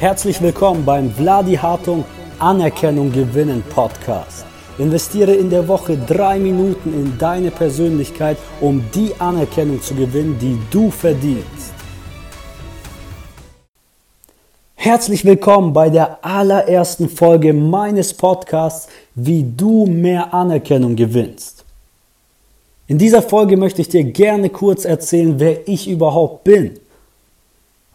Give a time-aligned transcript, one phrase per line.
[0.00, 2.06] Herzlich willkommen beim Vladi Hartung
[2.38, 4.46] Anerkennung gewinnen Podcast.
[4.78, 10.56] Investiere in der Woche drei Minuten in deine Persönlichkeit, um die Anerkennung zu gewinnen, die
[10.70, 11.74] du verdienst.
[14.74, 21.66] Herzlich willkommen bei der allerersten Folge meines Podcasts, wie du mehr Anerkennung gewinnst.
[22.86, 26.80] In dieser Folge möchte ich dir gerne kurz erzählen, wer ich überhaupt bin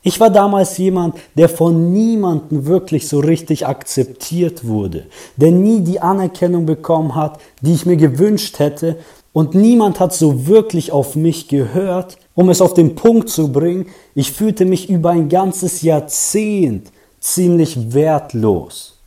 [0.06, 6.00] ich war damals jemand, der von niemandem wirklich so richtig akzeptiert wurde, der nie die
[6.00, 8.98] Anerkennung bekommen hat, die ich mir gewünscht hätte
[9.34, 13.88] und niemand hat so wirklich auf mich gehört, um es auf den Punkt zu bringen,
[14.14, 19.00] ich fühlte mich über ein ganzes Jahrzehnt ziemlich wertlos.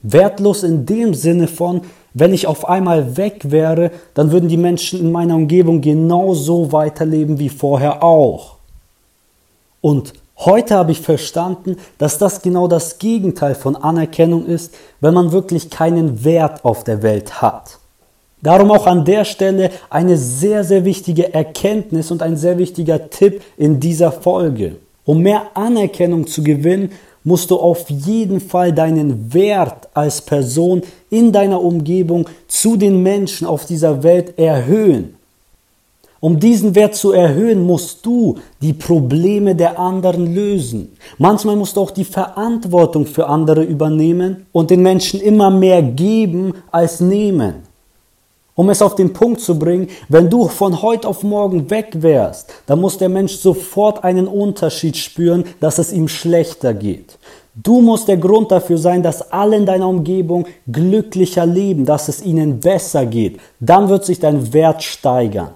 [0.00, 1.82] Wertlos in dem Sinne von,
[2.14, 7.38] wenn ich auf einmal weg wäre, dann würden die Menschen in meiner Umgebung genauso weiterleben
[7.38, 8.59] wie vorher auch.
[9.80, 15.32] Und heute habe ich verstanden, dass das genau das Gegenteil von Anerkennung ist, wenn man
[15.32, 17.78] wirklich keinen Wert auf der Welt hat.
[18.42, 23.42] Darum auch an der Stelle eine sehr, sehr wichtige Erkenntnis und ein sehr wichtiger Tipp
[23.56, 24.76] in dieser Folge.
[25.04, 31.32] Um mehr Anerkennung zu gewinnen, musst du auf jeden Fall deinen Wert als Person in
[31.32, 35.16] deiner Umgebung zu den Menschen auf dieser Welt erhöhen.
[36.20, 40.94] Um diesen Wert zu erhöhen, musst du die Probleme der anderen lösen.
[41.16, 46.52] Manchmal musst du auch die Verantwortung für andere übernehmen und den Menschen immer mehr geben
[46.70, 47.70] als nehmen.
[48.54, 52.52] Um es auf den Punkt zu bringen, wenn du von heute auf morgen weg wärst,
[52.66, 57.16] dann muss der Mensch sofort einen Unterschied spüren, dass es ihm schlechter geht.
[57.54, 62.22] Du musst der Grund dafür sein, dass alle in deiner Umgebung glücklicher leben, dass es
[62.22, 63.40] ihnen besser geht.
[63.60, 65.52] Dann wird sich dein Wert steigern.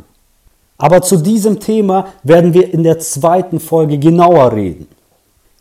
[0.84, 4.86] Aber zu diesem Thema werden wir in der zweiten Folge genauer reden.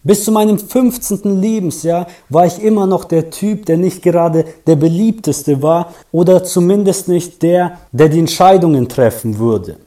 [0.04, 1.40] Bis zu meinem 15.
[1.40, 7.08] Lebensjahr war ich immer noch der Typ, der nicht gerade der beliebteste war oder zumindest
[7.08, 9.78] nicht der, der die Entscheidungen treffen würde.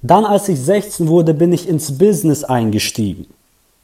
[0.00, 3.26] Dann, als ich 16 wurde, bin ich ins Business eingestiegen.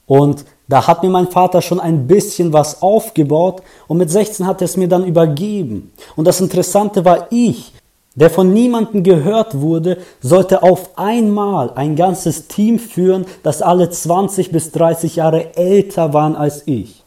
[0.07, 4.63] Und da hat mir mein Vater schon ein bisschen was aufgebaut und mit 16 hat
[4.63, 5.93] er es mir dann übergeben.
[6.17, 7.75] Und das Interessante war, ich
[8.19, 14.51] der von niemandem gehört wurde, sollte auf einmal ein ganzes Team führen, das alle 20
[14.51, 17.05] bis 30 Jahre älter waren als ich.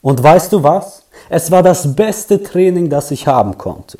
[0.00, 1.02] Und weißt du was?
[1.28, 3.98] Es war das beste Training, das ich haben konnte.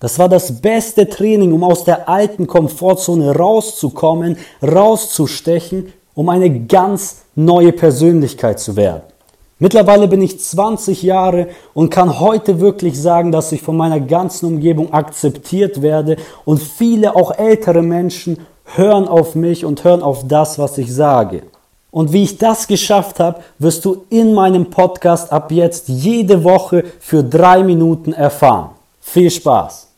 [0.00, 7.22] Das war das beste Training, um aus der alten Komfortzone rauszukommen, rauszustechen, um eine ganz
[7.34, 9.02] neue Persönlichkeit zu werden.
[9.62, 14.46] Mittlerweile bin ich 20 Jahre und kann heute wirklich sagen, dass ich von meiner ganzen
[14.46, 18.38] Umgebung akzeptiert werde und viele auch ältere Menschen
[18.74, 21.44] hören auf mich und hören auf das, was ich sage.
[21.92, 26.82] Und wie ich das geschafft habe, wirst du in meinem Podcast ab jetzt jede Woche
[26.98, 28.70] für drei Minuten erfahren.
[29.00, 29.91] Viel Spaß!